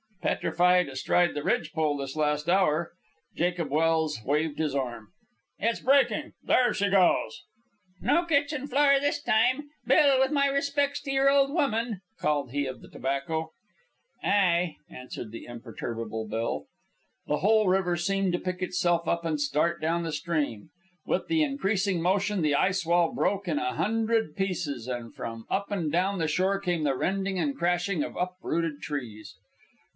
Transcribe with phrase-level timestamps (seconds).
[0.23, 2.93] "Petrified astride the ridge pole this last hour."
[3.35, 5.09] Jacob Welse waved his arm.
[5.57, 6.33] "It's breaking!
[6.43, 7.41] There she goes!"
[8.01, 9.69] "No kitchen floor this time.
[9.85, 13.51] Bill, with my respects to your old woman," called he of the tobacco.
[14.23, 16.65] "Ay," answered the imperturbable Bill.
[17.27, 20.69] The whole river seemed to pick itself up and start down the stream.
[21.05, 25.71] With the increasing motion the ice wall broke in a hundred places, and from up
[25.71, 29.35] and down the shore came the rending and crashing of uprooted trees.